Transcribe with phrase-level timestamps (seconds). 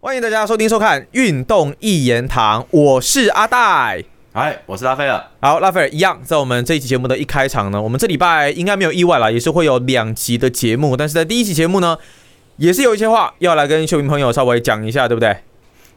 [0.00, 4.04] 欢迎大家收听收看《运动一言堂》，我是阿戴。
[4.32, 5.20] 嗨，我是拉斐尔。
[5.40, 10.96] 好，拉斐尔一样，在我们这一期节目的一开场呢，我们这礼拜应该没有意外了，也是会有两集的节目。
[10.96, 11.98] 但是在第一期节目呢，
[12.58, 15.36] 也是有一些话要来跟秀明朋友稍微讲一下，对不对？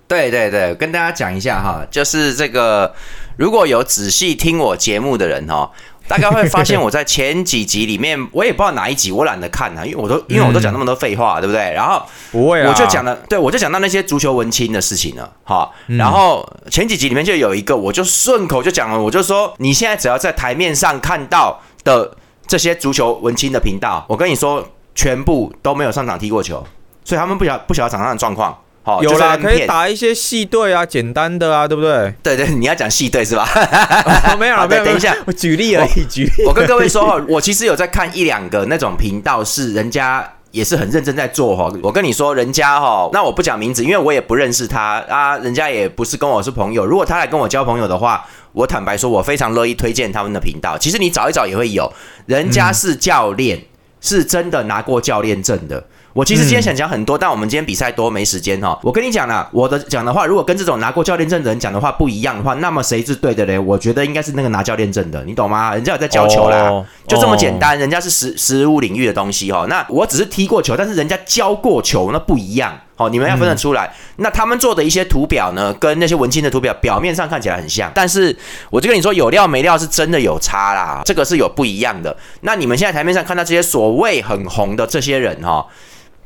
[0.07, 2.95] 对对对，跟大家讲一下哈，就是这个，
[3.37, 5.71] 如果有仔细听我节目的人哈。
[6.11, 11.71] 大概会发现我在前几集里面，我也不知道哪一集，我懒得看啊，因为我都 因为我都讲那么多废话，对不对？
[11.71, 15.71] 然后不会，我就讲了，对我就讲到那些足球文青的事情了，哈。
[15.87, 22.11] 然后前几集里面就有一个，我就顺口就讲了，我就说你现在只要在台面上看到的
[22.45, 26.61] 这些足球文青的频道，我跟你说，全部都没有上场踢过球，
[27.05, 28.57] 所以他们不晓不晓得场上的状况。
[28.83, 32.11] 好，有啦，可以打一些细队啊，简单的啊，对不对？
[32.23, 33.47] 对对，你要讲细队是吧？
[34.39, 34.83] 没有了，没有。
[34.85, 36.45] 等一下，我举例而已，举例。
[36.47, 41.71] 我跟各位说哈， 我其实有在看一两个那种频道，是人家也是很认真在做哈。
[41.83, 46.83] 我跟你说，人家哈，那我不讲名字，因为我也不认识他啊，人家也不是跟我是朋友。
[46.83, 50.75] 如果他来跟我交朋友的话，我坦白说，我非常乐意推荐他们的频道。
[50.75, 51.93] 其实你找一找也会有，
[52.25, 53.61] 人家是教练，
[54.01, 55.83] 是真的拿过教练证的。
[56.13, 58.77] 我其实今天想讲很多，但我们今天比赛多没时间哈。
[58.83, 63.57] 我跟你讲了，我的讲的话，如果跟这种拿过教练证的人讲的话不一样的话，那么谁是对的嘞？
[63.57, 65.73] 我觉得应该是那个拿教练证的，你懂吗？
[65.73, 67.79] 人家有在教球啦，就这么简单。
[67.79, 69.65] 人家是实实物领域的东西哈。
[69.69, 72.77] 那我只是踢过球，但是人家教过球，那不一样。
[72.97, 73.91] 好，你们要分得出来。
[74.17, 78.35] 那他们做的一些图表呢，跟那些文青的图表表面上看起来很像，但是
[78.69, 82.15] 我就跟你说，有料没料是真的有差啦，这个是有不一样的。
[82.41, 85.65] 那你们现在台面上看到这些所谓很红的这些人哈。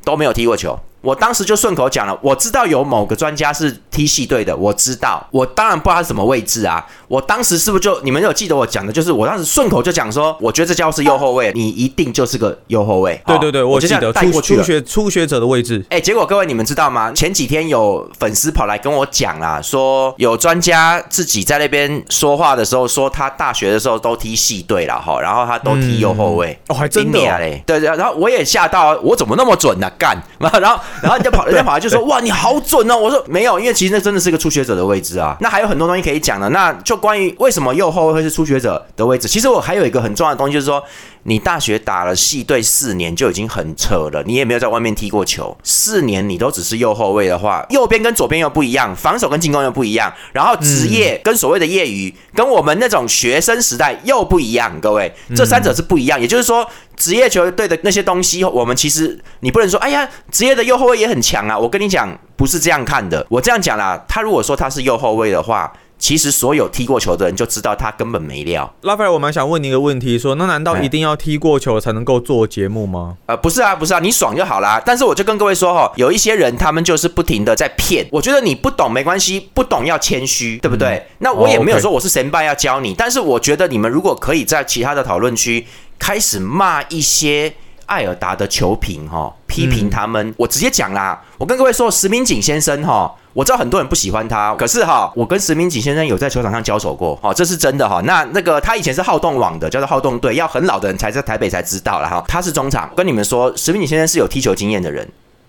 [0.06, 0.80] 都没有踢过球。
[1.06, 6.84] 我当时就顺口讲了，我知道有某个专家是踢系队的，我知道，我当然不知道他是什么位置啊。
[7.08, 13.22] 我当时是不是就你们有记得我讲的，就是我当时顺口就讲说，我觉得这家伙是右后卫，你一定就是个右后卫。
[13.28, 15.86] 对对对，我记得初初学初学者的位置。
[15.90, 17.12] 哎，结果各位你们知道吗？
[17.12, 26.60] 前几天有粉丝跑来跟我讲啊，说有专家自己在那边说话的时候说，他大学的时候都踢系队了哈，然后他都踢右后卫。
[26.70, 27.62] 哦，还真的嘞。
[27.68, 29.88] 对对，然后我也吓到，我怎么那么准呢？
[30.00, 31.80] 干， 然后然后人家跑，人家跑来。
[31.80, 32.98] 就说哇，你好准哦！
[32.98, 35.38] 我说没有，因为其实那真的是一个初学者的位置啊。
[35.40, 36.50] 那还有很多东西可以讲的。
[36.50, 40.84] 那就关于为什么右后卫会是初学者的位置，其实我还有一个很重要的东西，就是说。
[41.28, 56.22] 你大学打了系队四年就已经很扯了，你也没有在外面踢过球，四年你都只是右后卫的话，右边跟左边又不一样，防守跟进攻又不一样，然后职业跟所谓的业余，跟我们那种学生时代又不一样，各位，这三者是不一样。
[56.22, 61.58] 也就是说，职业球队的那些东西，我们其实你不能说，哎呀，职业的右后卫也很强啊。
[61.58, 63.26] 我跟你讲，不是这样看的。
[63.30, 65.74] 我这样讲啦，他如果说他是右后卫的话。
[65.98, 68.72] 其实所有踢过球的人就知道他根本没料。
[68.82, 73.18] 拉斐尔，我蛮想问你一个问题，说那难道一定要踢过球才能够做节目吗？
[73.26, 74.82] 呃，不是啊，不是啊，你爽就好啦。
[74.86, 78.06] 但是我就跟各位说哈，有一些人他们就是不停的在骗。
[78.12, 81.06] 我觉得你不懂没关系，不懂要谦虚，对不对？
[81.20, 85.66] 那我也没有说我是神拜要教你，但是我觉得你们如果可以在其他的讨论区
[85.98, 87.54] 开始骂一些
[87.86, 91.22] 艾尔达的球评哈，批评他们，我直接讲啦。
[91.38, 93.14] 我跟各位说，石明景先生哈。
[93.34, 98.02] 我知道很多人不喜欢他，可是哈，我跟石明景先生有在球场上交手过，哦，这是真的哈。
[98.06, 102.24] 那那个他以前是好动网的，叫做好动队，要很老的人才在台北才知道了哈。
[102.30, 105.06] 他是中场，跟你们说，石明景先生是有踢球经验的人。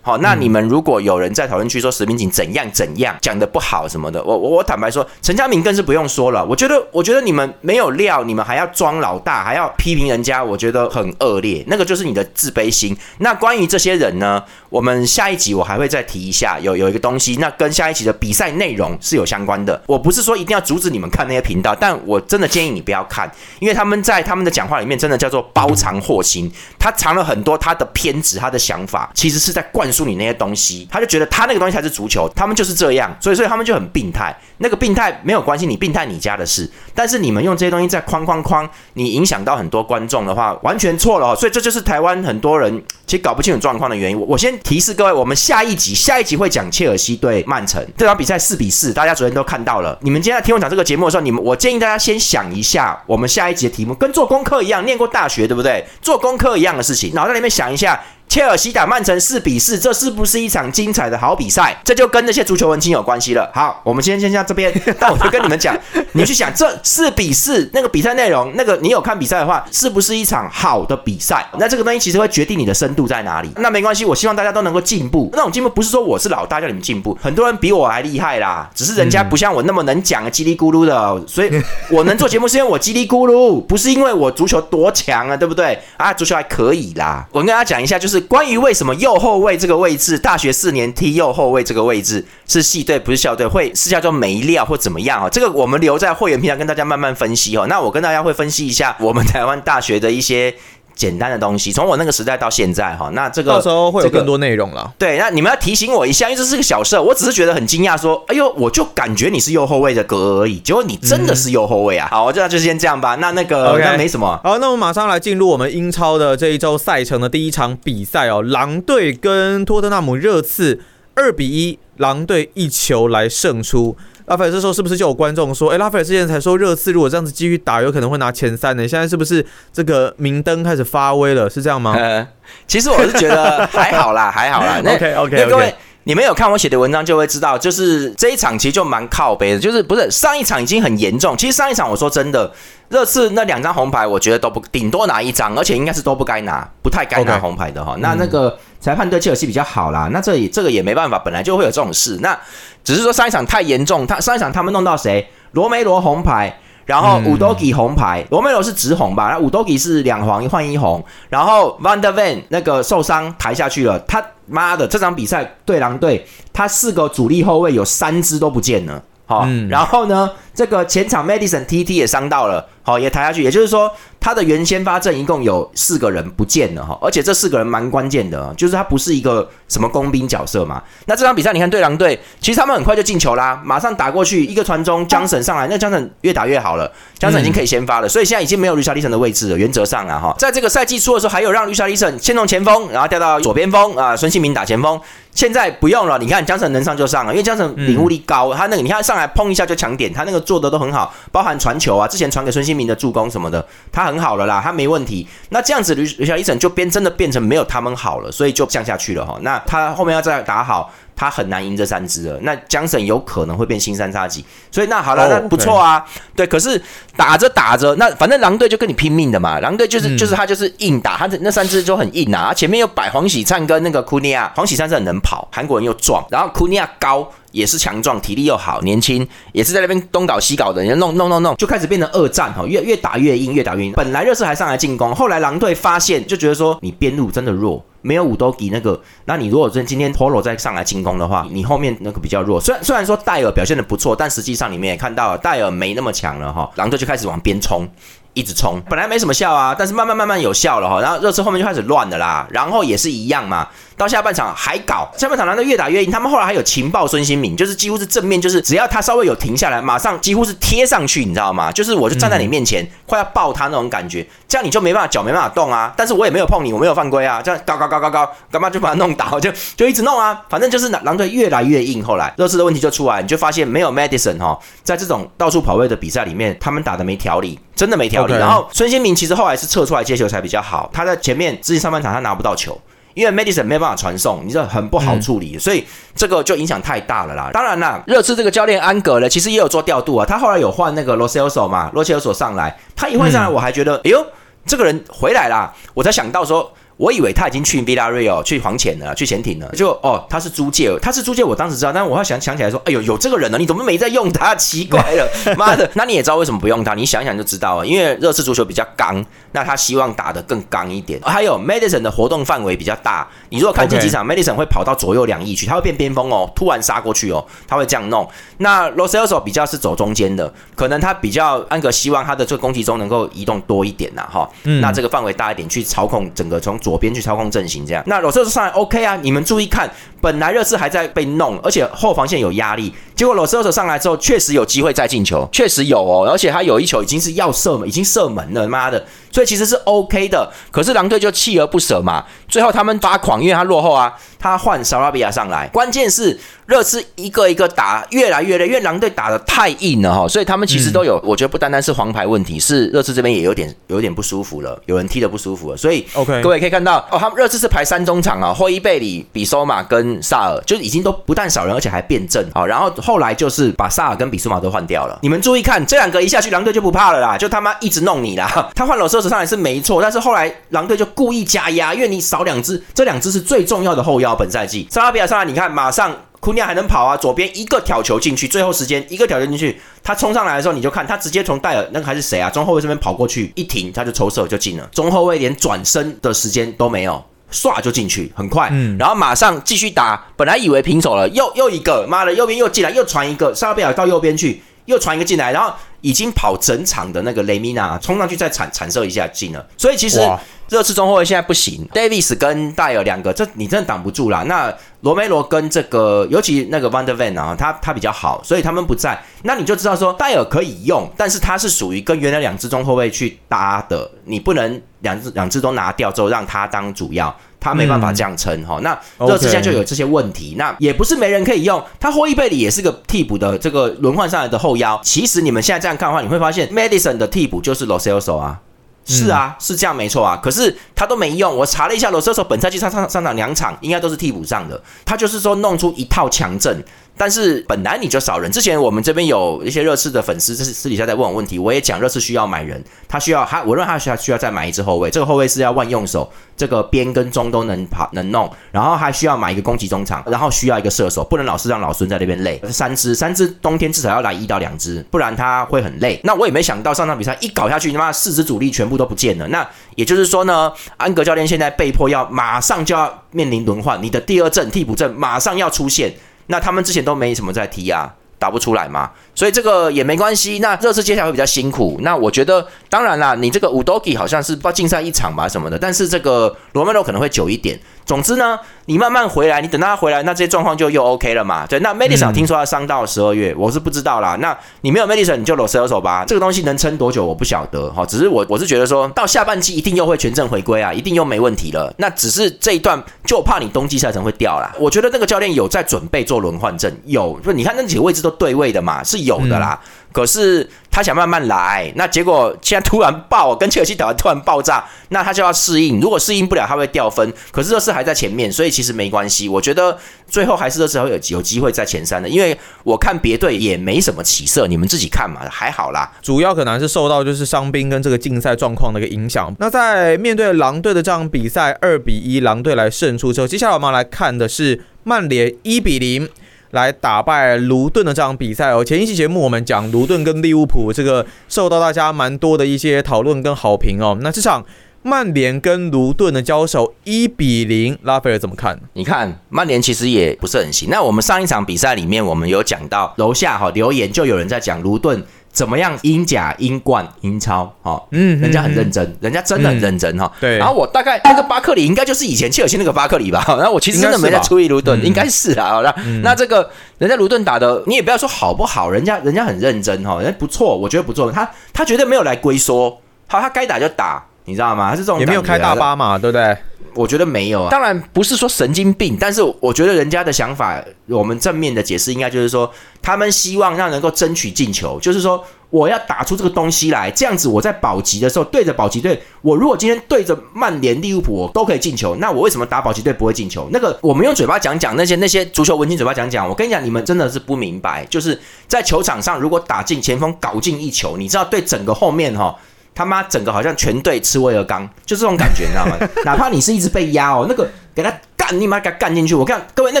[0.06, 6.44] 好，那你们如果有人在讨论区说石明景怎样怎样讲的不好什么的，我我我坦白说，陈家明更是不用说了。
[6.44, 11.64] 我觉得，我觉得你们没有料，你们还要装老大，还要批评人家，我觉得很恶劣。
[11.68, 12.94] 那个就是你的自卑心。
[13.20, 19.82] 那关于这些人呢，我们下一集我还会再提一下，有有一个东西，那跟下一集的比赛内容是有相关的。
[19.86, 23.26] 我不是说一定要阻止你们看那些频道，但我真的建议你不要看，
[23.58, 30.88] 因为他们在他们的讲话里面真的叫做包藏祸心，他藏了很多他的偏执，他的想法其实是在灌输你那些东西。
[30.90, 34.36] 他就觉得他那个东西才是足球，他们就是这样，所以所以他们就很病态。
[34.58, 41.36] 那个病态没有关系，你病态你家的事，但是你们用这些东西在框框框，你影响到很多观众的话，完全错了。
[41.36, 44.20] 所以这就是台湾很多人其实搞不清楚状况的原因。
[44.20, 49.98] 我先提示各位，我们下一集下一集会讲切尔西对曼城这场比赛四比四，大家昨天都看到了。
[50.02, 55.84] 你们今天在听我讲这个节目的时候，你们我建议大家先想一下，我们下一集的题目跟做功课一样，念过大学对不对？
[56.00, 58.00] 做功课一样的事情，脑袋里面想一下。
[58.28, 61.76] 切尔西打曼城四比四，这是不是一场精彩的好比赛？
[61.84, 63.48] 这就跟那些足球文青有关系了。
[63.54, 65.76] 好，我们先先下这边， 但我就跟你们讲，
[66.12, 71.46] 你去想这四比四那个比赛内容，那个你有看比赛的话，是不是一场好的比赛？
[71.58, 73.50] 那这个东西其实会决定你的深度在哪里。
[73.56, 75.30] 那没关系，我希望大家都能够进步。
[75.32, 85.78] 那种进步不是说我是老大叫你们进步，很多人比我还厉害啦，只是人家不像我那么能讲叽里咕噜的，所以我能做节目是因为我叽里咕噜，不是因为我足球多强啊，对不对？
[85.96, 87.24] 啊，足球还可以啦。
[87.30, 95.28] 我跟大家讲一下，就是是关于为什么右后卫这个位置，大学四年踢右后卫这个位置是系队不是校队，会是叫做没料或怎么样啊？
[95.28, 97.66] 这个我们留在会员频道跟大家慢慢分析哦。
[97.68, 100.54] 那我跟大家会分析一下我们台湾大学的一些。
[100.94, 104.92] 简单的东西，从我那个时代到现在哈，那这个到时候会有更多内容了。
[104.98, 112.08] 对，那你们要提醒我一下，因为这是个小事，我只是觉得很惊讶，说，哎呦，我就感觉你是右后卫的格而已，结果你真的是右后卫啊！
[112.10, 113.16] 好，我这样就先这样吧。
[113.16, 114.40] 那那个那没什么。
[114.44, 120.80] 好，那我们马上来进入我们英超的这一周赛程的第一场比赛哦，狼队跟托特纳姆热刺
[121.14, 123.96] 二比一，狼队一球来胜出。
[124.26, 128.88] 拉斐尔这时候是不是就有观众说，哎，拉斐尔之前才说热刺如果这样子继续打，有可能会拿前三呢？
[128.88, 131.48] 现在是不是这个明灯开始发威了？
[131.50, 131.94] 是这样吗？
[132.66, 134.80] 其实我是觉得还好啦，还好啦。
[134.84, 135.74] OK OK，各位，
[136.06, 141.36] 你们有看我写的文章就会知道，就是这一场其实就蛮靠背的，就是不是上一场已经很严重。
[141.36, 142.52] 其实上一场我说真的，
[142.90, 147.96] 热刺那两张红牌，我觉得都不顶多拿一张，而且应该是都不该拿，不太该拿红牌的哈。
[148.00, 152.18] 那那个裁判对切尔西比较好啦，那这里这个也没办法，本来就会有这种事。
[152.20, 152.38] 那
[152.84, 155.26] 只是说上一场太严重，他上一场他们弄到谁？
[155.52, 159.30] 罗梅罗红牌，然后五多吉红牌，罗梅罗是直红吧？
[159.30, 173.90] 那五多吉是两黄一换一红，然后 Van der Ven 那个受伤抬下去了，他妈的这场比赛对狼队，他四个主力后卫有三支都不见了，好，然后呢，这个前场 Madison TT 也伤到了，好也抬下去，也就是说。
[174.20, 180.82] 他的原先发阵一共有四个人不见了哈，而且这四个人蛮关键的，就是他不是一个什么工兵角色嘛。
[181.04, 189.58] 那这场比赛你看对狼队，其实他们很快就进球啦，马上打过去一个传中，江神上来，那江神越打越好了，江神已经可以先发了，所以现在已经没有绿沙利森的位置了。
[189.58, 194.98] 原则上啊哈，在这个赛季初的时候还有让绿沙利森先从前锋，然后调到左边锋啊，孙兴民打前锋，
[195.34, 196.18] 现在不用了。
[196.18, 204.24] 你看江城能上就上了，因为江城领悟力高，他那个你看上来碰一下就抢点，他那个做的都很好，包含传球啊，之前传给孙兴民的助攻什么的，他很。
[204.24, 205.28] 好了啦，他没问题。
[205.50, 209.36] 那这样子，吕吕小一整就变真的变成没有他们好了，所以就降下去了哈。
[209.42, 212.38] 那他后面要再打好，他很难赢这三支了。
[212.42, 216.04] 那江省有可能会变新三叉戟，所以那好了，那不错啊。
[216.34, 216.80] 对，可是
[217.16, 219.60] 打着打着，那反正狼队就跟你拼命的嘛。
[219.60, 222.52] 狼队就是就是他就是硬打，他的那三支就很硬啊。
[222.52, 227.28] 前面又摆黄喜灿跟那个库尼亚，黄喜灿是很能跑，韩国人又壮，然后库尼亚高。
[227.54, 233.92] 也是强壮，体力又好，年轻，也是在那边东搞西搞的，人弄弄弄弄，就开始变成二战哈，越越打越硬，越打越硬。
[233.92, 242.60] 本来热刺还上来进攻，后来狼队发现，就觉得说你边路真的弱，没有五多吉那个，那你如果真今天 Polo 再上来进攻的话，你后面那个比较弱。
[242.60, 247.88] 虽然虽然说戴尔表现的不错，但实际上你们也看到了戴尔没那么强了哈，狼队就开始往边冲。
[248.36, 256.10] 一直冲，本来没什么效啊，但是慢慢慢慢有效了哈，然后热刺后面就开始乱的啦，然后也是一样嘛，到下半场还搞，下半场难道越打越硬？
[256.10, 261.70] 他们后来还有情报孙兴敏，就是几乎是正面，就是只要他稍微有停下来，马上几乎是贴上去，你知道吗？
[261.72, 277.58] 就是我就站在你面前，快要抱他那种感觉，这样你就没办法脚没办法动啊，但是我也没有碰你，我没有犯规啊，这样高高高高高，干嘛就把他弄倒，就就一直弄啊，反正就是狼狼队越来越硬，后来热刺的问题就出来，你就发现没有 Madison 哈，在这种到处跑位的比赛里面，他们打的没条理。
[277.76, 280.88] 真的没条理，然后孙兴民其实后来是撤出来接球才比较好。
[280.92, 282.80] 他在前面之前上半场他拿不到球，
[283.14, 285.84] 因为 medicine 没有办法传送，你这很不好处理，所以
[286.14, 287.50] 这个就影响太大了啦。
[287.52, 290.26] 当然啦，热刺这个教练安格呢，其实也有做调度啊。
[290.26, 294.26] 他后来有换那个罗切尔索嘛，罗切尔索上来，他一换上来，我还觉得，哎呦，
[294.66, 296.72] 这个人回来啦，我才想到说。
[297.04, 299.68] 我以为他已经去 Villarreal 去黄潜了，去潜艇了。
[299.72, 301.44] 就哦，他是租借，他是租借。
[301.44, 304.54] 我当时知道，但是我要想想起来说，哎呦，有这个人呢，你怎么没在用他？
[304.54, 305.90] 奇怪了， 妈的！
[305.94, 306.94] 那你也知道为什么不用他？
[306.94, 311.20] 你想想就知道了，因为热刺足球比较刚，那他希望打得更刚一点。
[311.22, 318.26] 还有 Madison 的活动范围比较大，你如果看竞技场，Madison 会跑到左右两翼去，他会变边锋哦，突然杀过去哦，他会这样弄。
[318.58, 324.48] 那 r o s e l s o 比较是走中间的，可能他比较安格希望他的这个攻击中能够移动多一点呐，哈，
[324.80, 327.64] 那这个范围大一点，去操控整个从左我边去操控阵。
[327.66, 329.18] 型这样，那罗瑟斯上来 OK 啊？
[329.22, 329.90] 你们注意看，
[330.24, 339.04] 本来热刺还在被弄，而且后防线有压力，结果罗瑟斯上来之后，确实有机会再进球，确实有哦，而且他有一球已经是要射门，已经射门了，妈的！
[339.30, 374.34] 所以其实是 OK 的，可是狼队就锲而不舍嘛，最后他们发狂，因为他落后啊，他换萨拉比亚上来，关键是热刺一个一个打越来越累，因为狼队打的太硬了哈，所以他们其实都有，我觉得不单单是黄牌问题，是热刺这边也有点有点不舒服了，有人踢的不舒服了，所以 OK，各位可以看到哦，他们热刺是排三中场啊，霍伊贝里、比索马跟萨尔，就已经都不但少人，而且还变正好，然后后来就是把萨尔跟比苏马都换掉了，你们注意看这两个一下去，狼队就不怕了啦，就他妈一直弄你啦， 他换了射手上来是没错，但是后来狼队就故意加压，因为你少两只，这两只是最重要的后腰。
[374.34, 387.22] 本赛季萨拉比亚上来，你看马上库尼亚还能跑啊，左边一个挑球进去，最后时间一个挑球进去，他冲上来的时候，你就看他直接从戴尔那个还是谁啊，中后卫这边跑过去一停，他就抽射就进了，中后卫连转身的时间都没有。
[387.52, 390.26] 唰就进去，很快，嗯然后马上继续打。
[390.36, 395.72] 本来以为平手了，又又一个，妈的，右边又进来，又传一个，萨拉贝尔到右边去，又传一个进来，然后
[396.04, 399.66] 已经跑整场的那个雷米娜冲上去再铲铲射一下进了。
[399.78, 400.20] 所以其实
[400.68, 404.42] 热刺中后卫现在不行，Davis 跟戴尔两个，这你真的挡不住啦。
[404.42, 404.70] 那
[405.00, 417.34] 罗梅罗跟这个，尤其那个 Van der Ven 啊，他他比较好，所以他们不在，那你就知道说戴尔可以用，但是他是属于跟原来两支中后卫去搭的，你不能两只两只都拿掉之后让他当主要。
[417.60, 418.90] 他没办法这样撑哈、那
[419.26, 420.54] 热刺现在就有这些问题。
[420.58, 425.00] 那也不是没人可以用，他霍伊贝里也是个替补的这个轮换上来的后腰。
[425.02, 428.60] 其实你们现在这样看的话，你会发现 Madison 的替补就是 Loselso 啊。
[429.06, 431.54] 是啊，是这样没错啊，可是他都没用。
[431.54, 434.82] 我查了一下，罗射手本赛季上上上场两场，应该都是替补上的。
[435.04, 436.82] 他就是说弄出一套强阵，
[437.16, 438.50] 但是本来你就少人。
[438.50, 452.60] 之前我们这边有一些热刺的粉丝，这是私底下在问我问题，我也讲热刺需要买人，他需要他，我认为他需要需要再买一支后卫，这个后卫是要万用手，这个边跟中都能跑能弄，然后还需要买一个攻击中场，然后需要一个射手，不能老是让老孙在那边累。
[452.70, 456.20] 三支三支冬天至少要来一到两支，不然他会很累。
[456.24, 459.46] 那我也没想到上场比赛一搞下去，他妈四支主力全部都不见了。
[459.48, 466.12] 那也就是说呢，安格教练现在被迫要马上就要面临轮换，你的第二阵替补阵马上要出现。
[466.46, 470.58] 那他们之前都没什么在踢啊，打不出来嘛，所以这个也没关系。
[470.58, 471.98] 那热刺接下来会比较辛苦。
[472.02, 477.78] 那我觉得，当然啦，你这个五 d o g i 好像是不知道竞赛一场吧什么的，但是这个罗梅罗可能会久一点。
[478.06, 481.66] 总之呢，你慢慢回来，你等到他回来，那这些状况就又 OK 了嘛。
[481.66, 484.36] 对，那 Madison 听说他伤到十二月，我是不知道啦。
[484.40, 486.24] 那你没有 Madison，你就 Lo Celso 吧。
[486.26, 491.92] 这个东西能撑多久我不晓得哈，只是我我是觉得说到下半季一定又会全阵回归啊，一定又没问题了。
[491.98, 494.72] 那只是这一段就怕你冬季赛程会掉啦。
[494.78, 499.80] 我觉得那个教练有在准备做轮换阵，有，就你看那几个位置都对位的嘛，是有的啦。
[500.14, 506.00] 可是他想慢慢来，那结果现在突然爆，跟切尔西打完突然爆炸，那他就要适应。
[506.00, 507.32] 如果适应不了，他会掉分。
[507.50, 509.48] 可是热刺还在前面，所以其实没关系。
[509.48, 516.12] 我觉得最后还是热刺会有有机会在前三的，因为我看别队也没什么起色，你们自己看嘛，还好啦。
[516.22, 519.52] 主要可能是受到就是伤兵跟这个竞赛状况的一个影响。
[519.58, 526.28] 那在面对狼队的这场比赛二比一，狼队来胜出之后，接下来我们来看的是曼联一比零。
[526.74, 528.84] 来打败卢顿的这场比赛哦。
[528.84, 534.18] 前一期节目我们讲卢顿跟利物浦，这个受到大家蛮多的一些讨论跟好评哦。
[534.20, 534.64] 那这场
[535.02, 538.78] 曼联跟卢顿的交手一比零，拉斐尔怎么看？
[538.94, 540.88] 你看曼联其实也不是很行。
[540.90, 545.22] 那我们上一场比赛里面，我们有讲到楼下哈留言就有人在讲卢顿。
[545.54, 545.96] 怎么样？
[546.02, 550.30] 英甲、英冠、英超，哈，嗯，人家很认真，人家真的很认真哈。
[550.40, 550.58] 对。
[550.58, 553.44] 然后我大概那个巴克里应该就是以前切尔西那个巴克里吧。
[553.46, 555.80] 然后我其实真的没在注意卢顿，应该是啊。
[555.80, 555.94] 那
[556.24, 556.68] 那这个
[556.98, 561.30] 人家卢顿打的，你也不要说好不好，人家人家很认真哈，人家不错，我觉得不错。
[561.30, 562.90] 他他绝对没有来龟缩，
[563.28, 564.90] 好，他该打就打，你知道吗？
[564.90, 566.56] 他是这种也没有开大巴嘛，对不对？
[566.94, 572.70] 我觉得没有啊，当然不是说神经病，但是我觉得人家的想法，我们正面的解释应该就是说，
[573.02, 583.68] 他们希望让能够争取进球，就是说我要打出这个东西来，这样子我在保级的时候对着保级队，我如果今天对着曼联、利物浦我都可以进球，那我为什么打保级队不会进球？
[583.72, 592.54] 那个我们用嘴巴讲讲那些那些足球文青嘴巴讲讲，我跟你讲，你们真的是不明白，就是在球场上如果打进前锋搞进一球，你知道对整个后面哈。
[592.94, 595.96] 他妈，整个好像全队吃威尔刚，就这种感觉，你知道吗？
[596.24, 599.34] 哪怕你是一直被压哦，那个给他干，你妈给他干进去。
[599.34, 600.00] 我看各位那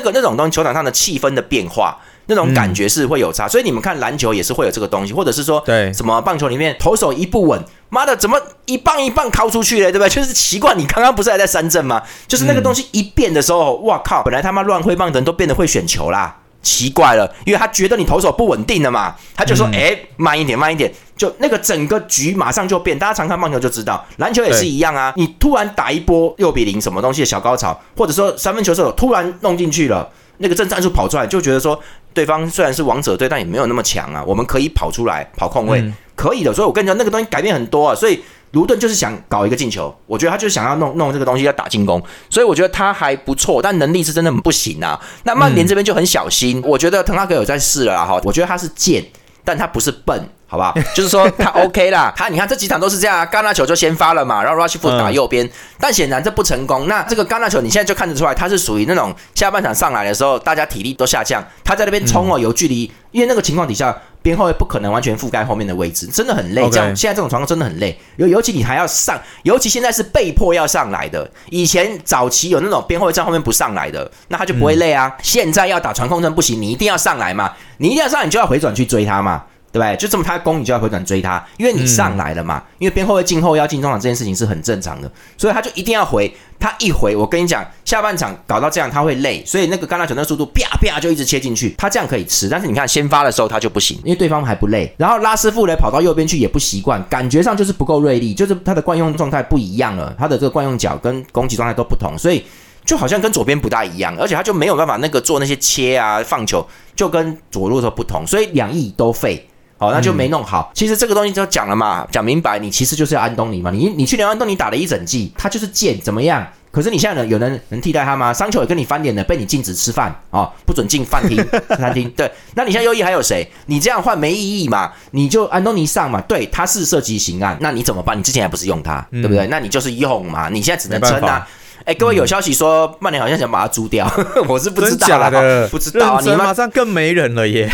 [0.00, 3.48] 个那种东西，球场上的气氛的变化，那种感觉是会有差。
[3.48, 10.08] 所以你们看篮球也是会有这个东西，或者是说，对什么棒球里面投手一不稳，妈的怎么一棒一棒敲出去嘞，对不对？
[10.10, 12.02] 就是奇怪，你刚刚不是还在三振吗？
[12.28, 14.22] 就是那个东西一变的时候，哇靠！
[14.22, 16.36] 本来他妈乱挥棒的人都变得会选球啦。
[16.62, 22.98] 奇怪了，因为他觉得你投手不稳定了嘛，他就说：“哎、慢一点，慢一点。”就那个整个局马上就变。
[22.98, 25.12] 大家常看棒球就知道，篮球也是一样啊。
[25.16, 31.78] 你突然打一波六比零什么东西的小高潮，或者说三分球射手突然弄进去了，那个正战术跑出来，就觉得说
[32.12, 34.24] 对方虽然是王者队，但也没有那么强啊。
[34.26, 36.52] 我们可以跑出来跑空位，嗯可以的。
[36.52, 37.94] 所以我跟你讲，那个东西改变很多啊。
[37.94, 45.00] 所以卢顿就是想搞一个进球，我觉得他就是想要弄弄这个东西要打进攻，所以我觉得他还不错，但能力是真的很不行啊。
[45.24, 49.04] 那曼联这边就很小心，我觉得滕哈格有在试了啦哈，我觉得他是贱，
[49.44, 50.28] 但他不是笨。
[50.54, 50.74] 好不好？
[50.94, 56.86] 就是说他 OK 啦， 他你看这几场都是这样啊，戛纳球就先发了嘛，然后 Rushford 打右边，但显然这不成功。
[56.86, 66.68] 那这个戛纳球你现在就看得出来，他是属于那种下半场上来的时候，大家体力都下降，他在那边冲哦，有距离，因为那个情况底下，边后卫不可能完全覆盖后面的位置，真的很累。
[66.70, 71.28] 这样现在这种状况真的很累，尤尤其你还要上，尤其现在是被迫要上来的。
[71.50, 75.12] 以前早期有那种边后卫站后面不上来的，那他就不会累啊。
[75.22, 79.42] 现在要打传控阵不行，你一定要上来嘛，你一定要上来，你就要回转去追他嘛。
[79.74, 79.96] 对不对？
[79.96, 82.62] 就这么他攻你就要回转追他，因为你上来了嘛。
[82.78, 86.32] 因为边后卫进后腰进中场这件事情是很正常的，所以他就一定要回。
[86.56, 92.48] 他一回，我跟你讲，下半场搞到这样他会累，所以那个橄榄球那速度啪啪就一直切进去，他这样可以吃。
[92.48, 94.90] 但是你看先发的时候他就不行，因为对方还不累。
[94.96, 102.42] 然后拉师傅呢跑到右边去也不习惯，感觉上就是不够锐利，就是他的惯用状态不一样了，他的这个惯用脚跟攻击状态都不同，所以
[102.86, 106.66] 就好像跟左边不大一样，而且他就没有办法那个做那些切啊放球，
[106.96, 109.46] 就跟左路的不同，所以两翼都废。
[109.84, 110.70] 好，那就没弄好。
[110.74, 113.70] 其实这个东西就讲了嘛，讲明白，你其实就是要安东尼嘛。
[113.70, 116.46] 你你去年安东尼打了一整季，他就是贱，怎么样？
[116.70, 118.34] 可是你现在呢，有人能替代他吗？
[118.34, 121.36] 桑丘也跟你翻脸了，被你禁止吃饭啊，不准进饭厅
[121.78, 122.10] 餐厅。
[122.16, 123.48] 对，那你现在右翼还有谁？
[123.66, 124.90] 你这样换没意义嘛？
[125.12, 126.20] 你就安东尼上嘛。
[126.22, 128.18] 对，他是涉及刑案，那你怎么办？
[128.18, 129.46] 你之前还不是用他，对不对？
[129.46, 130.48] 那你就是用嘛。
[130.48, 131.46] 你现在只能撑啊。
[131.84, 134.10] 哎，各位有消息说曼联好像想把他租掉，
[134.48, 136.20] 我是不知道的，不知道。
[136.22, 137.68] 你马上更没人了耶。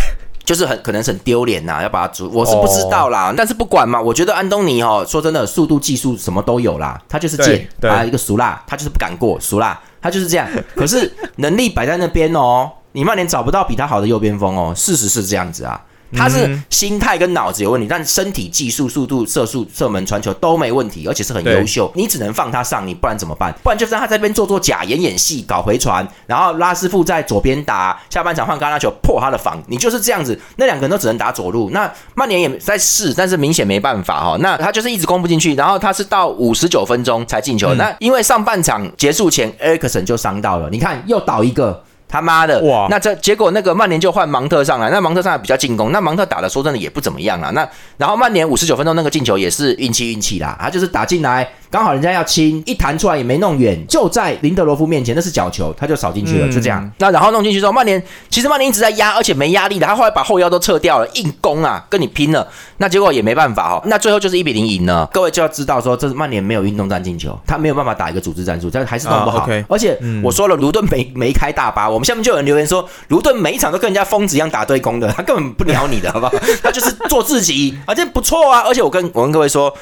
[0.51, 3.33] 就是很可能是很丢脸呐，要把他煮，我是不知道啦。
[3.37, 10.49] 但是不管嘛，我觉得安东尼哦，说真的，速度、技术什么都有啦，他就是贱啊，一个俗辣，他就是不敢过俗辣，他就是这样。
[10.75, 15.81] 可是能力摆在那边哦，你曼联找不到比他好的右边锋哦，事实是这样子啊。
[16.13, 21.91] 他是心态跟脑子有问题，但身体技术、速度、射速、射门、传球都没问题，而且是很优秀。
[21.95, 23.55] 你只能放他上，你不然怎么办？
[23.63, 29.63] 不然就是他在边做做假演演戏，搞回传，然后拉师傅在左边打，下半场换橄榄球破他的防。
[29.69, 31.71] 你就是这样子，那两个人都只能打左路。
[31.71, 34.37] 那曼联也在试，但是明显没办法哈。
[34.41, 37.75] 那他就是一直攻不进去，然后他是到五十九分钟才进球。
[37.75, 41.85] 那因为上半场结束前埃克森就伤到了，你看又倒一个。
[42.11, 42.61] 他妈的！
[42.63, 47.51] 哇，那这结果那个曼联就换芒特上来，那芒特上来比较进攻，那芒特打的说真的也不怎么样啊。
[47.51, 51.49] 那然后曼联五十九分钟那个进球也是运气运气啦，他就是打进来。
[51.71, 56.91] 刚好人家要清，一弹出来也没弄远，就在林德罗夫面前，那是角球，他就扫进去了，就这样。
[56.99, 62.45] 那然后弄进去之后，曼联其实曼联一直在压，而且没压力的，他后来把后腰都撤掉了，硬攻啊，跟你拼了。
[62.79, 65.09] 那结果也没办法哈，那最后就是一比零赢了。
[65.13, 69.49] 各位就要知道说，这是曼联没有运动战进球，他没有办法打一个组织战术，但还是弄不好。
[69.69, 76.33] 而且我说了，卢顿没没开大巴，我们下面就有人留言说，卢顿每一场都跟人家疯子一样打对攻的，他根本不鸟你的，好不好？
[76.65, 78.65] 他就是做自己，而且不错啊。
[78.67, 79.73] 而且我跟我跟各位说。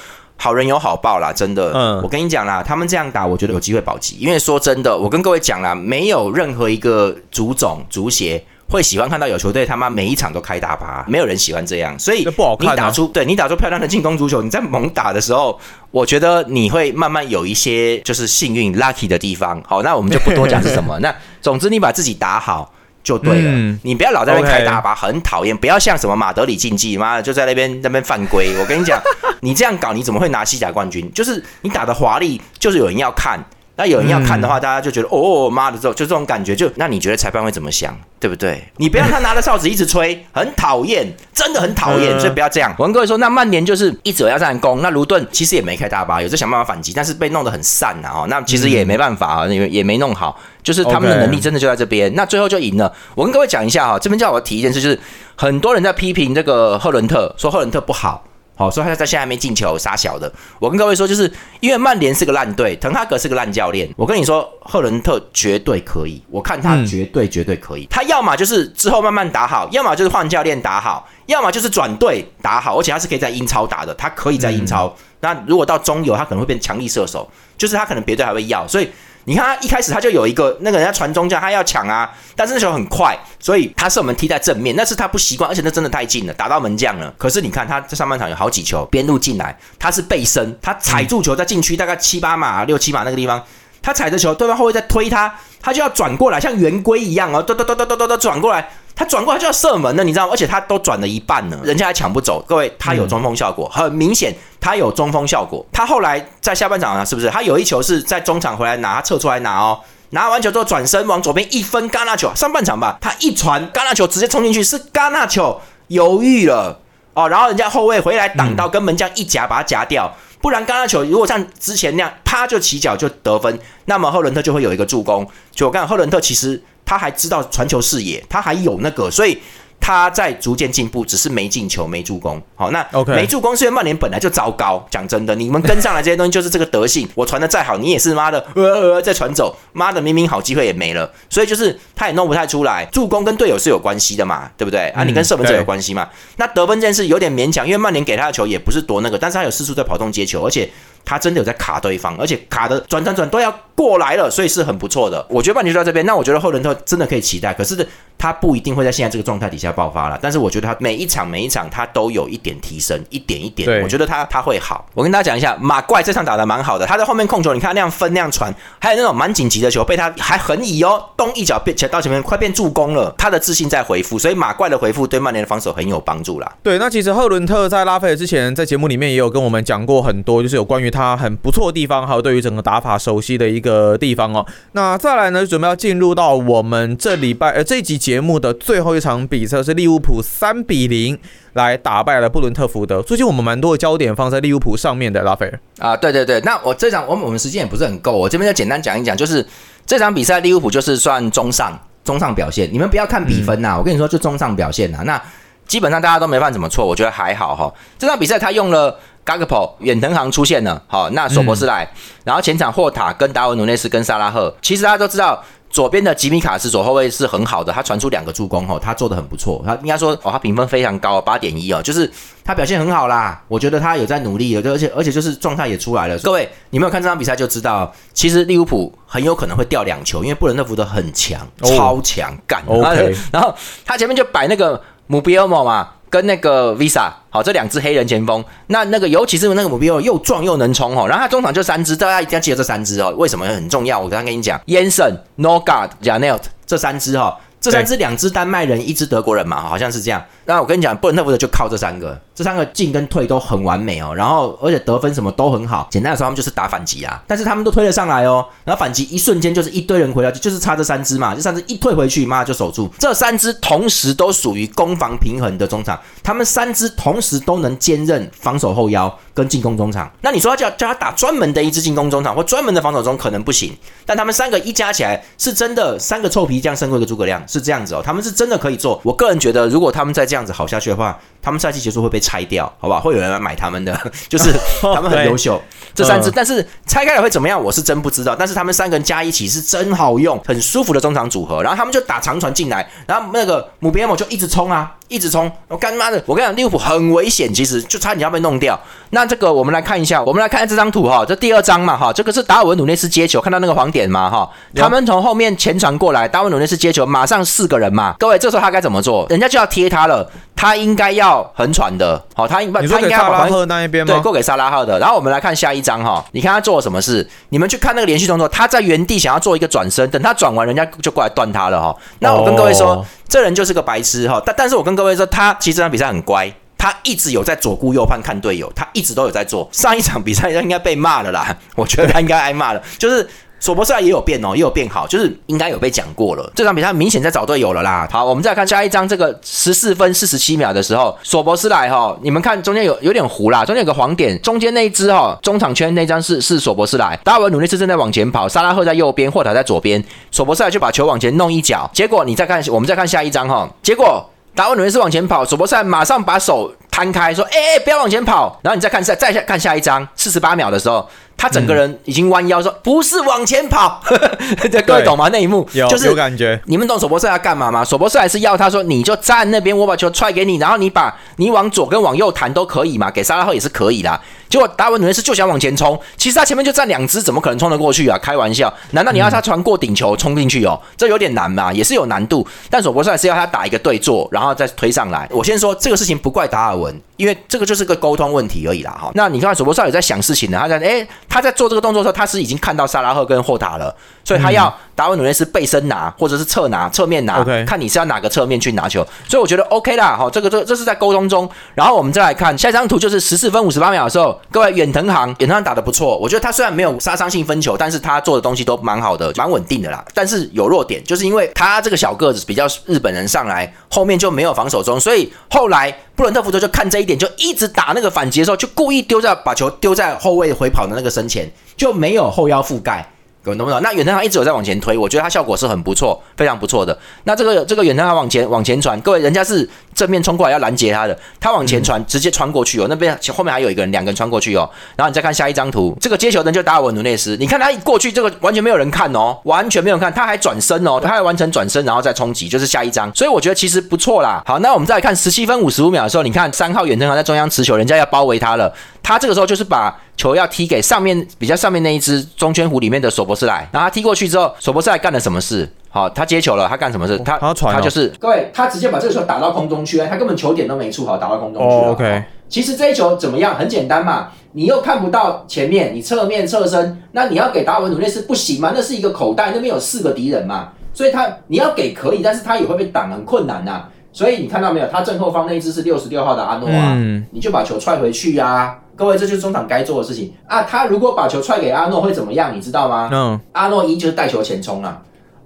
[0.40, 1.72] 好人有好报啦，真的。
[1.74, 4.16] 嗯，我跟你讲啦，他们这样打，我觉得有机会保级。
[4.20, 11.98] 因为说真的，我跟各位讲啦，没有任何一个足总、足协会喜欢看到有球队他妈每一场都开大巴，没有人喜欢这样。
[11.98, 12.72] 所以不好看。
[12.72, 15.58] 你打出对你打出漂亮的进攻足球，你在猛打的时候，
[15.90, 19.60] 我觉得你会慢慢有一些就是幸运 lucky 的地方。
[19.66, 20.96] 好，那我们就不多讲是什么。
[21.02, 22.72] 那总之你把自己打好。
[23.08, 25.56] 就对了，你不要老在那边开大巴，很讨厌。
[25.56, 28.54] 不要像什么马德里竞技，妈的就在那边那边犯规。
[28.60, 29.00] 我跟你讲，
[29.40, 31.10] 你这样搞，你怎么会拿西甲冠军？
[31.14, 33.42] 就是你打的华丽，就是有人要看。
[33.78, 38.60] 那有人要看的话，大家就觉得哦妈的，这就这种感觉，就那你觉得裁判会怎么想，对不对？
[38.78, 42.74] 你不要他拿着哨子一直吹， 很讨厌，真的很讨厌，所以不要这样。
[42.76, 52.92] 我跟各位说，那曼联就是一直要战攻，那卢顿其实也没开大巴，有在想办法反击，但是被弄得很散呐哦，那其实也没办法啊，因为也没弄好，就是他们的能力真的就在这边，那最后就赢了。
[53.14, 54.98] 我跟各位讲一下哈，这边叫我提一件事，就是
[55.36, 58.24] 很多人在批评这个赫伦特，说赫伦特不好。
[58.58, 60.30] 好，所以他在现在还没进球，傻小的。
[60.58, 63.88] 我跟各位说，就是因为曼联是个烂队，滕哈格是个烂教练。
[63.96, 67.86] 我跟你说，赫伦特绝对可以，我看他绝对绝对可以。
[67.88, 72.76] 他要么就是之后慢慢打好，要么就是换教练打好，要么就是转队打好。
[72.76, 74.92] 而且他是可以在英超打的，他可以在英超。
[75.20, 78.90] 那如果到中游，他可能会变强力射手，就是他可能别队还会要，所以。
[79.28, 87.12] 你看他一开始他就有一个那个人家传中将，他要抢啊，但是那球很快，所以他是我们踢在正面，那是他不习惯，而且那真的太近了，打到门将了。
[87.18, 93.44] 可是你看他在上半场有好几球边路进来，他是背身，他踩住球在禁区大概七八码、六七码那个地方，
[93.82, 98.70] 他踩着球，对方后卫在推他，他就要转过来，像圆规一样哦，咚咚咚咚咚咚咚转过来。
[98.98, 100.32] 他转过来就要射门了，你知道吗？
[100.32, 102.44] 而且他都转了一半了，人家还抢不走。
[102.48, 105.64] 各位，他有中锋效果，很明显，他有中锋效果。
[105.72, 107.30] 他后来在下半场啊，是不是？
[107.30, 109.78] 他有一球是在中场回来拿，他撤出来拿哦，
[110.10, 112.32] 拿完球之后转身往左边一分，戛纳球。
[112.34, 116.80] 上半场吧，他一传戛纳球直接冲进去，是戛纳球犹豫了
[117.18, 125.26] 哦，然后人家后卫回来挡到，跟门将一夹把他夹掉，不然刚刚球如果像之前那样啪就起脚就得分，那么赫伦特就会有一个助攻。
[125.50, 126.62] 就我看赫伦特其实。
[126.90, 129.36] 他还知道传球视野，他还有那个，所以。
[129.80, 132.42] 他在逐渐进步，只是没进球、没助攻。
[132.54, 134.86] 好，那没助攻是因为曼联本来就糟糕。
[134.90, 137.08] 讲真的，你们跟上来这些东西就是这个德性。
[137.14, 141.10] 我传的再好，你也是妈的呃呃再传走，妈的明明好机会也没了。
[141.30, 142.84] 所以就是他也弄不太出来。
[142.92, 144.88] 助攻跟队友是有关系的嘛，对不对？
[144.90, 146.08] 啊，你跟射门者有关系嘛？
[146.36, 150.68] 那得分这件事有点勉强，因为曼联给他的球也不是多那个，但是他有四处在跑动接球，而且
[151.08, 155.24] 他真的有在卡对方，而且卡的转转转都要过来了，所以是很不错的。
[155.30, 160.18] 我觉得半决就到这边，那我觉得赫伦特真的可以期待，可是他不一定会在现在这个状态底下爆发了。
[160.20, 164.84] 但是我觉得他每一场每一场他都有一点提升，一点一点，我觉得他他会好。
[164.92, 176.52] 我跟大家讲一下，马怪这场打的蛮好的，他在后面控球，你看那样分那样传，还有那种蛮紧急的球被他还横移哦，东一脚变前到前面快变助攻了，他的自信在回复，所以马怪的回复对曼联的防守很有帮助啦。
[176.62, 184.44] 对，那其实赫伦特在拉斐尔之前在节目里面也有跟我们讲过很多，就是有关于他很不错的地方，还有对于整个打法熟悉的一个地方哦。
[184.72, 191.18] 那再来呢，准备要进入到我们这礼拜呃这一集节目的最后一场比赛是利物浦三比零
[191.52, 193.02] 来打败了布伦特福德。
[193.02, 199.46] 最近我们蛮多的焦点放在利物浦上面的拉斐尔啊，对对对，那我这场我们我们时间也不是很够，我这边就简单讲一讲，就是
[199.86, 205.20] 这场比赛利物浦就是算中上中上表现，你们不要看比分呐，我跟你说就中上表现呐，那。
[205.68, 207.70] 基本上大家都没犯什么错，我觉得还好哈。
[207.98, 208.98] 这场比赛他用了
[209.28, 211.86] Gagpo 远藤航出现了，好，那索博斯来，
[212.24, 215.44] 然后前场霍塔跟达文努内斯跟萨拉赫，其实大家都知道。
[215.70, 219.62] 左边的吉米卡斯左后卫是很好的，他传出两个助攻哦，他做的很不错。
[219.66, 222.10] 他应该说哦，他评分非常高，八点一哦，就是
[222.42, 223.38] 他表现很好啦。
[223.48, 226.18] 我觉得他有在努力，而且而且就是状态也出来了。
[226.20, 232.64] 各位，你没有看这场比赛就知道，其实利物浦很有可能会掉两球，因为布伦特福德很强，超强干。
[232.66, 235.86] OK，然后他前面就摆那个姆比欧莫嘛。
[236.10, 243.98] 跟那个 Visa 好，这两支黑人前锋，那那个尤其是那个目标又壮又能冲哦，然后他中场就三支，大家一定要记得这三支哦，为什么很重要？
[243.98, 247.38] 我刚刚跟你讲，Yanson、Nogard、Janet 这三支哈。
[247.60, 250.24] 这三支两支丹麦人，一支德国人嘛，好像是这样。
[250.48, 254.14] 那我跟你讲，布伦特福德就靠这三个，这三个进跟退都很完美哦。
[254.16, 255.86] 然后而且得分什么都很好。
[255.90, 257.22] 简单的说，他们就是打反击啊。
[257.26, 258.42] 但是他们都推了上来哦。
[258.64, 261.34] 然后反击一瞬间就是一堆人回来，就是差这三支嘛。
[261.34, 262.88] 这三支一退回去，妈就守住。
[262.98, 270.10] 这三支同时都属于攻防平衡的中场，他们三支同时都能兼任防守后腰跟进攻中场。
[270.22, 273.76] 那你说叫叫他打专门的一支进攻中场或专门的防守中，可能不行。
[274.06, 277.46] 但他们三个一加起来，是真的三个臭皮匠胜过一个诸葛亮。
[277.46, 278.98] 是这样子哦，他们是真的可以做。
[279.04, 283.00] 我个人觉得，如果他们再这样子好下去的话，他们赛季结束会被拆掉，好吧？
[283.00, 283.98] 会有人来买他们的，
[284.28, 285.60] 就是他们很优秀。
[285.94, 287.62] 这三支，但是拆开了会怎么样？
[287.62, 288.36] 我是真不知道。
[288.36, 291.62] 但是他们三个人加一起是真好用，很舒服的中场组合。
[291.62, 295.50] 然后他们就打长传进来，然后那个姆比埃姆就一直冲啊，一直冲。
[295.66, 298.78] 我干妈的，我跟你讲，利物浦很危险，其实就差点要被弄掉。
[299.10, 304.48] 那这个我们来看一下，我们来看这张图哈，这第二张嘛哈，这个是达尔文努内斯接球，看到那个黄点嘛哈？
[304.76, 308.14] 他们从后面前传过来，达尔文努内斯接球，马上四个人嘛。
[308.18, 309.26] 各位，这时候他该怎么做？
[309.30, 310.27] 人家就要贴他了。
[310.56, 314.98] 他应该要横传的，好，他应他应该要把赫那一边对过给萨拉赫的。
[314.98, 317.28] 然后我们来看下一张哈，你看他做了什么事？
[317.50, 321.96] 你们去看那个连续动作，他在原地想要做一个转身，等他转完，人家就过来断他了哈。
[322.18, 324.42] 那我跟各位说，这人就是个白痴哈。
[324.44, 329.68] 但但是我跟各位说，他其实这场比赛很乖，他一直有在左顾右盼看队友，他一直都有在做。
[329.72, 333.28] 上一场比赛他应该被骂了啦，我觉得他应该挨骂了，就是。
[333.60, 336.52] 索博斯莱也有变哦，也有变好，就是应该有被讲过了。
[336.54, 338.08] 这场比赛明显在找队友了啦。
[338.10, 347.18] 好，我们再看下一张，这个十四分四十七秒的时候，索博斯莱哈，你们看中间有有点糊啦，中间有个黄点，中间那一只哈，中场圈那张是是索博斯莱。
[347.24, 358.58] 达尔文努力是正在往前跑，萨拉赫在右边，霍塔在左边，索博斯莱就把球往前弄一脚，结果你再看，我们再看下一张哈，结果达尔文努力是往前跑，索博斯莱马上把手摊开说，哎哎，不要往前跑。
[358.62, 361.04] 然后你再看再再下看下一张，四十八秒的时候。
[361.38, 364.02] 他整个人已经弯腰说：“不是往前跑。
[364.84, 365.30] ”各位懂吗？
[365.32, 366.60] 那一幕就是有感觉。
[366.66, 367.84] 你们懂索博斯要干嘛吗？
[367.84, 378.18] 索博斯还是要他说：“你就站那边，我把球踹给你，然后你把你往左跟往右弹都可以嘛，给沙拉赫也是可以的。”结果达文努内斯就想往前冲，其实他前面就站两只，怎么可能冲得过去啊？
[378.18, 380.80] 开玩笑，难道你要他传过顶球冲进去哦？
[380.96, 382.44] 这有点难嘛，也是有难度。
[382.68, 385.28] 但索博斯还是要他打一个对坐，然后再推上来。
[385.30, 388.90] 我先说这个事情不怪达尔文，因为这个就是个沟通问题而已啦。
[388.98, 399.06] 哈，那你看索博少也在想事情呢，他在哎他在做这个动作的时候，他是已经看到萨拉赫跟霍塔了，所以他要达文努内斯背身拿或者是侧拿侧面拿，看你是要哪个侧面去拿球。
[399.28, 401.46] 所以我觉得 OK 啦，哈，这个这这是在沟通中。
[401.74, 404.40] 然后我们再来看下一张图，就是十四分五十八秒的时候。
[404.50, 410.04] 各位远藤航，远藤航打的不错，我觉得他虽然没有杀伤性分球，但是他做的东西都蛮好的，蛮稳定的啦。
[410.14, 423.08] 但是有弱点，就是因为他这个小个子比较日本人上来，后面就没有防守中，所以后来布伦特福德就看这一点，就一直打那个反击的时候，就故意丢在把球丢在后卫回跑的那个身前，就没有后腰覆盖。
[423.42, 423.80] 各位懂不懂？
[423.82, 426.96] 那远藤航一直有在往前推，我觉得它效果是很不错，非常不错的。
[427.24, 432.86] 那这个这个远藤航往前往前传，各位人家是正面冲过来要拦截他的，他往前传，直接穿过去哦。
[432.88, 434.68] 那边后面还有一个人，两个人穿过去哦。
[434.96, 443.10] 然后你再看下一张图，这个接球人就达尔文努内斯，你看他一过去，这个完全没有人看哦，完全没有人看，他还转身哦，他还完成转身，然后再冲击，就是下一张。
[443.14, 444.42] 所以我觉得其实不错啦。
[444.44, 449.96] 好，那我们再来看十七分五十五秒的时候，你看三号远藤航在中央持球，人家要包围他了，他这个时候就是把。
[450.18, 455.70] 球要踢给上面比较上面那一只中圈弧里面的索博斯莱，然后他踢过去之后，索博斯莱干了什么事？
[455.90, 457.16] 好，他接球了，他干什么事？
[457.18, 461.92] 他他就是各位，他直接把这个球打到空中去了，他根本球点都没出好，打到空中去了。
[461.92, 463.54] OK，其实这一球怎么样？
[463.54, 468.72] 很简单嘛，你又看不到前面，你侧面侧身，那你要给达尔文努内斯不行吗？
[468.74, 473.84] 那是一个口袋，那边有四个敌人嘛，所以他你要给可以，但是他也会被挡，很困难呐。
[474.18, 474.86] 所以你看到没有？
[474.88, 476.92] 他正后方那一只是六十六号的阿诺啊，
[477.30, 478.76] 你就把球踹回去呀。
[478.96, 480.64] 各位，这就是中场该做的事情啊！
[480.64, 482.52] 他如果把球踹给阿诺，会怎么样？
[482.52, 483.08] 你知道吗？
[483.12, 485.00] 嗯，阿诺一就是带球前冲啊，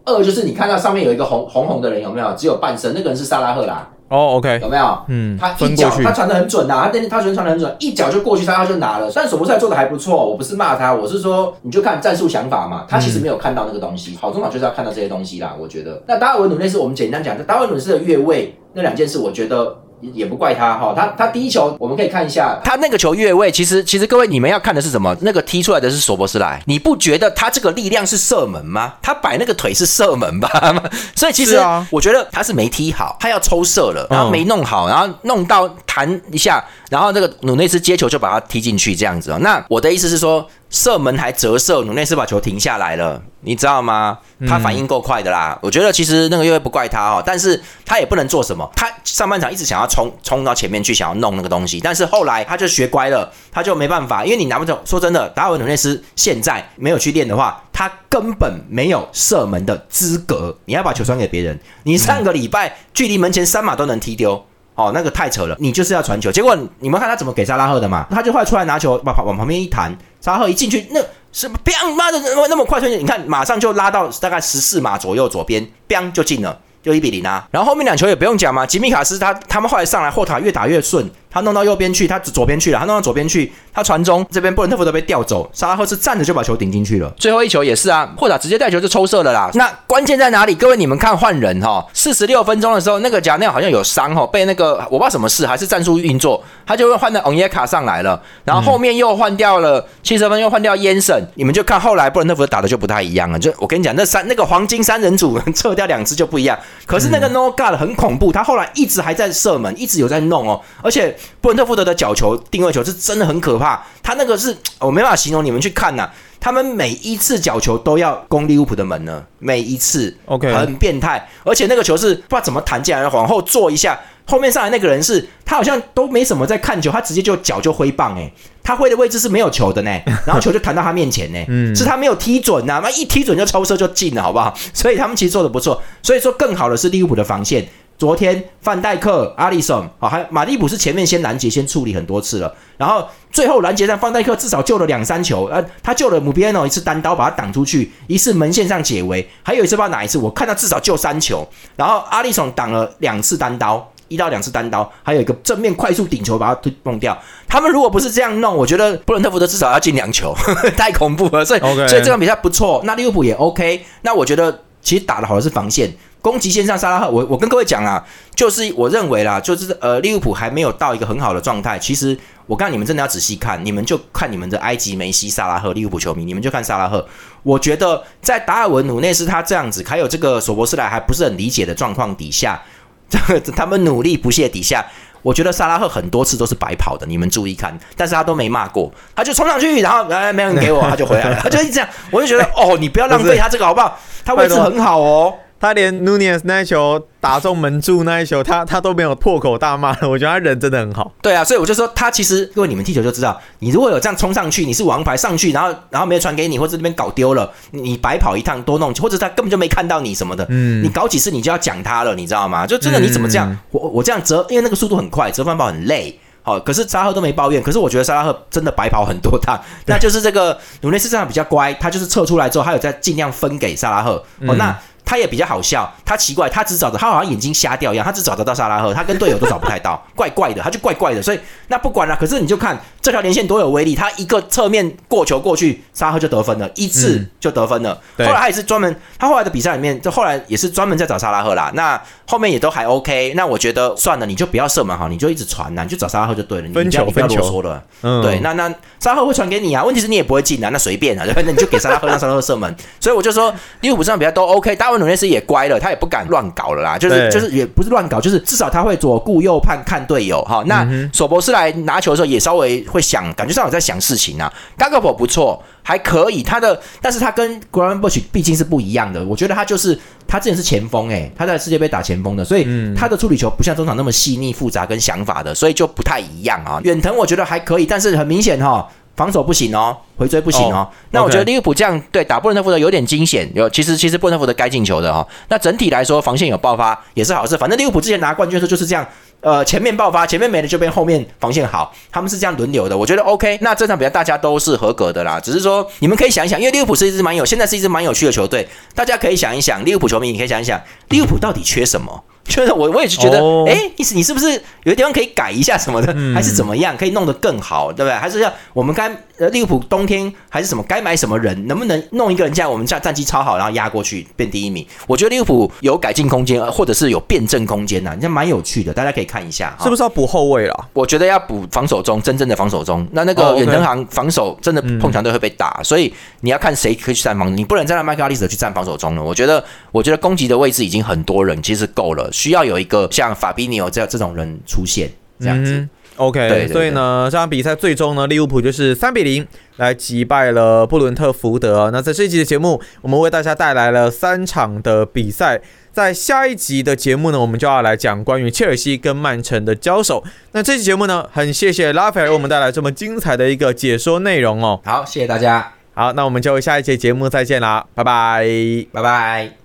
[0.07, 2.33] 二就是你看到上面有一个红红红的人有没有？
[2.35, 3.87] 只有半身，那个人是萨拉赫啦。
[4.13, 4.99] 哦，OK，有没有？
[5.09, 9.11] 嗯，他一脚他传的很准呐，他那他传传的很准，一脚就过去，他就拿了。
[9.15, 14.15] 但索博赛做的还不错，我不是骂他，我是说你就看战术想法嘛，他其实没有看到那个东西。
[14.21, 16.03] 好中场就是要看到这些东西啦，我觉得。
[16.07, 19.79] 那达尔文努内斯，我们简单讲，达尔文努内斯的越位那两件事，我觉得。
[20.13, 25.17] 也不怪他哈，他他第一球我们可以看一下，他那个球越位，其实其实各位你们要看的是什么？
[25.21, 28.95] 那个踢出来的是索博斯莱，你不觉得他这个力量是射门吗？
[29.01, 30.49] 他摆那个腿是射门吧？
[31.15, 31.59] 所以其实
[31.91, 39.39] 我觉得他是没踢好，他要抽射了，然后没弄好，然后弄到弹一下，然后那个努内斯接球就把他踢进去这样子哦。
[39.41, 40.47] 那我的意思是说。
[40.73, 44.19] 射门还折射，努内斯把球停下来了，你知道吗？
[44.49, 45.57] 他反应够快的啦。
[45.63, 48.69] 我觉得其实那个越位不怪他哦，但是他也不能做什么。
[48.75, 54.81] 他上半场一直想要冲冲到前面去，想要弄那个东西，但是后来他就学乖了，他就没办法，因为你拿不走。
[54.87, 60.57] 说真的，达尔文努内斯现在没有去练的话，他根本没有射门的资格。
[60.65, 64.43] 你要把球传给别人，你上个礼拜距离门前三码都能踢丢。
[64.75, 68.07] 哦，那个太扯了，你就是要传球，结果你们看他怎么给萨拉赫的嘛？
[68.11, 71.01] 他就快出来拿球，把往旁边一弹，沙赫一进去，那
[71.33, 76.59] 是砰，妈的，那么快出去，你看马上就拉到大概十四码左右，左边砰就进了。
[76.83, 87.11] 就一比零啊，然后后面两球也不用讲嘛，吉米卡斯他他们后来上来后塔越打越顺，他弄到右边去，他左边去了，他弄到左边去，他传中这边布伦特福德被调走，沙拉赫是站着就把球顶进去了。
[87.17, 89.51] 最后一球也是啊，霍塔直接带球就抽射了啦。
[89.55, 90.55] 那关键在哪里？
[90.55, 103.39] 各位你们看换人哈，四十六分钟的时候那个贾内好像有伤哈，被那个我不知道什么事，还是战术运作，他就会换到昂耶卡上来了，然后后面又换掉了七十分又换掉烟神，你们就看后来布伦特福德打的就不太一样了。
[103.39, 106.59] 就我跟你讲，那三那个黄金三人组 撤掉两支就不一样。
[106.87, 110.61] 可是那个 No God 很恐怖，他后来一直还在射门，一直有在弄哦。
[110.83, 116.11] 而且布伦特福德的角球定位球是真的很可怕，他那个是我没办法形容，你们去看呐。
[116.41, 121.29] 他们每一次角球都要攻利物浦的门呢，每一次，OK，很变态。
[121.45, 129.91] 而且那个球是不知道怎么弹进来，往后坐一下，后面上来那个人是他好像都没什么在看球，他直接就脚就挥棒，诶，他挥的位置是没有球的呢，
[130.27, 134.53] 然后球就弹到他面前呢，是他没有踢准呐，那一踢准就抽射就进了，好不好？
[134.75, 135.81] 所以他们其实做的不错。
[136.03, 137.65] 所以说更好的是利物浦的防线。
[137.99, 157.17] 昨天范戴克、阿里森啊，还有马利普是前面先拦截、先处理很多次了，然后最后拦截上范戴克至少救了两三球，呃，他救了姆比埃诺一次单刀把他挡出去，一次门线上解围，还有一次不知道哪一次，我看到至少救三球，然后阿里森挡了两次单刀，一到两次单刀，还有一个正面快速顶球把他推弄掉。
[157.47, 160.35] 他们如果不是这样弄，我觉得布伦特福德至少要进两球，
[160.77, 161.45] 太恐怖了。
[161.45, 163.85] 所以，所以这场比赛不错，那利物浦也 OK。
[164.01, 165.95] 那我觉得其实打的好的是防线。
[166.23, 168.03] 攻击线上，沙拉赫，我我跟各位讲啊，
[168.35, 171.77] 就是我认为啦，就是呃，利物浦还没有到一个很好的状态。
[171.77, 177.05] 其实我告诉你们，真的要仔细看，你们就看你们的埃及梅西、萨拉赫，利物浦球迷，你们就看萨拉赫。
[177.43, 182.63] 我觉得在达尔文、努内斯他这样子，还有这个索博斯莱还不是很理解的状况底下，
[183.11, 184.87] 这 个他们努力不懈底下，
[185.23, 187.05] 我觉得萨拉赫很多次都是白跑的。
[187.05, 191.89] 你们注意看，但是他都没骂过，他就冲上去，然后哎，没人给我，他就回来了， 他就一直这样。
[192.13, 193.99] 我就觉得哦，你不要浪费他这个好不好？
[194.25, 195.35] 他位置很好哦。
[195.63, 199.97] 他连 Nunez 那一球打中门柱那一球，他他都没有破口大骂。
[200.03, 201.13] 我觉得他人真的很好。
[201.23, 210.45] 对啊，所以我就说他其实，因为你们踢球就知道，你如果有这样冲上去，你是王牌上去，然后然后没有传给你，或者这边搞丢了，你白跑一趟多弄，或者他根本就没看到你什么的。
[210.49, 212.67] 嗯，你搞几次你就要讲他了，你知道吗？
[212.67, 213.57] 就真的你怎么这样？
[213.71, 216.19] 我我这样折，因为那个速度很快，折返跑很累。
[216.45, 217.63] 好，可是沙赫都没抱怨。
[217.63, 219.57] 可是我觉得沙拉赫真的白跑很多趟。
[219.87, 224.15] 那就是这个努内斯这样比较乖，他就是撤出来之后，他有在尽量分给沙拉赫。
[224.49, 224.77] 哦，那。
[225.05, 232.17] 他也比较好笑，他奇怪，他只找着他好像眼睛瞎掉一样，他只找得到萨拉赫，他跟队友都找不太到，怪怪的，他就怪怪的，所以那不管了。
[232.19, 238.01] 可是你就看这条连线多有威力，他一个侧面过球过去，沙拉赫就得分了，一次就得分了。
[238.19, 241.71] 后来他也是专门，他后来的比赛里面，就后来也是专门在找萨拉赫啦。
[241.75, 243.33] 那后面也都还 OK。
[243.35, 246.69] 那我觉得算了，你就不要射门好，你就一直传呐，你就找萨拉赫就对了。
[246.73, 247.43] 分球，分球。
[247.43, 252.75] 说了，嗯对，那那萨拉赫会传给你啊，问题是你也不会进啊，那随便啊，对，那你就给萨拉赫让萨拉赫射门。
[253.01, 260.63] 所以我就说利物浦这场比赛都 OK，大卫努内斯也乖了，他也不敢乱搞了啦，就是就是也不是乱搞，就是至少他会左顾右盼看队友哈。
[260.67, 264.53] 那索博斯来拿球的时候也稍微会想，感觉上有在想事情啊。
[264.79, 265.63] g a g o 不错。
[265.85, 269.25] 还可以，他的，但是他跟 Graham Bush 毕竟是不一样的。
[269.25, 272.65] 我觉得他就是他之前是前锋，诶，他在世界杯打前锋的，所以
[272.97, 276.81] 他的处理球不像中场那么细腻复杂跟想法的，所以就不太一样啊。
[276.85, 280.89] 远藤我觉得还可以，但是很明显哈，防守不行哦，回追不行哦。
[281.11, 285.27] 那我觉得利物浦这样对打布伦特福德有点惊险，有其实其实布伦特福德该进球的哈。
[285.49, 289.07] 那整体来说防线有爆发也是好事，反正利物浦之前拿冠军的时候就是这样。
[289.41, 293.59] 呃，前面爆发，前面没了就变后面防线好，他们是这样轮流的，我觉得 OK。
[293.61, 302.23] 那这场比赛大家都是合格的啦，只是说你们可以想一想，因为利物浦是一支蛮有，现在是一支蛮有趣的球队，大家可以想一想，利物浦球迷你可以想一想，利物浦到底缺什么？
[302.45, 303.39] 就是我，我也是觉得，
[303.71, 304.51] 哎，意思你是不是
[304.83, 308.15] 有的地方可以改一下什么的，还是怎么样，可以弄得更好，对不对？
[308.15, 314.87] 还是要我们该呃利物浦冬天还是什么该买什么人，能不能弄一个人这样，我们战战绩超好，然后压过去变第一名？
[315.07, 319.77] 我觉得利物浦有改进空间，或者是有辩证空间呐，人家蛮有趣的，大家可以看一下。
[319.83, 320.89] 是不是要补后卫了？
[320.93, 323.07] 我觉得要补防守中，真正的防守中。
[323.13, 329.23] 那那个远藤航防守真的碰强队会被打，所以你要看谁可以去站防，你不能再让麦克阿利斯去站防守中了。
[329.23, 333.09] 我觉得，我觉得攻击的位置已经很多人，其实够了，需要有一个。
[333.13, 339.47] 像法比尼奥这样这种人出现这样子，OK，所以呢，这场比赛最终呢，利物浦就是三比零
[339.77, 341.91] 来击败了布伦特福德。
[341.93, 345.61] 那在这一集的节目，我们为大家带来了三场的比赛。
[345.93, 350.25] 在下一集的节目呢，我们就要来讲关于切尔西跟曼城的交手。
[350.53, 354.81] 那这期节目呢，很谢谢拉斐尔为我们带来这么精彩的一个解说内容哦。
[354.87, 355.75] 好，谢谢大家。
[355.93, 358.47] 好，那我们就下一节节目再见啦，拜拜，
[358.91, 359.62] 拜拜。